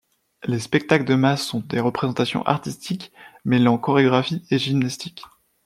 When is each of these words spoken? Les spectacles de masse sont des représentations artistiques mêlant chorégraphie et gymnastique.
Les 0.45 0.57
spectacles 0.57 1.05
de 1.05 1.13
masse 1.13 1.45
sont 1.45 1.59
des 1.59 1.79
représentations 1.79 2.41
artistiques 2.47 3.11
mêlant 3.45 3.77
chorégraphie 3.77 4.43
et 4.49 4.57
gymnastique. 4.57 5.21